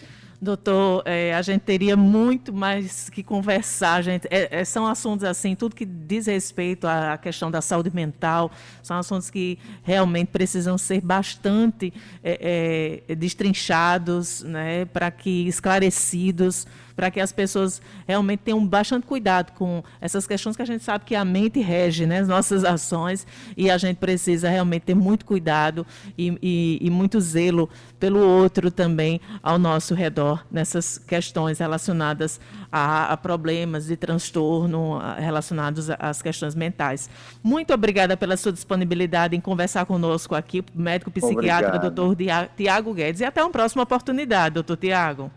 Doutor, 0.42 1.04
é, 1.06 1.32
a 1.32 1.40
gente 1.40 1.60
teria 1.60 1.96
muito 1.96 2.52
mais 2.52 3.08
que 3.08 3.22
conversar, 3.22 4.02
gente. 4.02 4.26
É, 4.28 4.60
é, 4.60 4.64
são 4.64 4.84
assuntos 4.88 5.22
assim, 5.22 5.54
tudo 5.54 5.76
que 5.76 5.84
diz 5.84 6.26
respeito 6.26 6.84
à 6.84 7.16
questão 7.16 7.48
da 7.48 7.60
saúde 7.60 7.94
mental, 7.94 8.50
são 8.82 8.98
assuntos 8.98 9.30
que 9.30 9.56
realmente 9.84 10.30
precisam 10.32 10.76
ser 10.76 11.00
bastante 11.00 11.94
é, 12.24 13.04
é, 13.08 13.14
destrinchados, 13.14 14.42
né, 14.42 14.84
para 14.86 15.12
que 15.12 15.46
esclarecidos, 15.46 16.66
para 16.94 17.10
que 17.10 17.20
as 17.20 17.32
pessoas 17.32 17.80
realmente 18.06 18.40
tenham 18.40 18.64
bastante 18.66 19.06
cuidado 19.06 19.52
com 19.52 19.82
essas 20.00 20.26
questões 20.26 20.56
que 20.56 20.62
a 20.62 20.66
gente 20.66 20.84
sabe 20.84 21.04
que 21.04 21.14
a 21.14 21.24
mente 21.24 21.60
rege 21.60 22.06
né, 22.06 22.20
as 22.20 22.28
nossas 22.28 22.64
ações 22.64 23.26
e 23.56 23.70
a 23.70 23.78
gente 23.78 23.96
precisa 23.96 24.48
realmente 24.48 24.82
ter 24.82 24.94
muito 24.94 25.24
cuidado 25.24 25.86
e, 26.16 26.38
e, 26.42 26.78
e 26.80 26.90
muito 26.90 27.20
zelo 27.20 27.68
pelo 27.98 28.20
outro 28.20 28.70
também 28.70 29.20
ao 29.42 29.58
nosso 29.58 29.94
redor 29.94 30.44
nessas 30.50 30.98
questões 30.98 31.58
relacionadas 31.58 32.40
a, 32.70 33.12
a 33.12 33.16
problemas 33.16 33.86
de 33.86 33.96
transtorno 33.96 34.98
relacionados 35.18 35.90
às 35.90 36.22
questões 36.22 36.54
mentais. 36.54 37.08
Muito 37.42 37.72
obrigada 37.72 38.16
pela 38.16 38.36
sua 38.36 38.52
disponibilidade 38.52 39.36
em 39.36 39.40
conversar 39.40 39.84
conosco 39.86 40.34
aqui, 40.34 40.64
médico 40.74 41.10
psiquiatra, 41.10 41.78
doutor 41.78 42.16
Tiago 42.56 42.94
Guedes. 42.94 43.20
E 43.20 43.24
até 43.24 43.42
uma 43.42 43.50
próxima 43.50 43.82
oportunidade, 43.82 44.54
doutor 44.54 44.76
Tiago. 44.76 45.30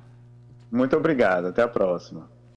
Muito 0.76 0.98
obrigado. 0.98 1.48
Até 1.48 1.62
a 1.62 1.68
próxima. 1.68 2.35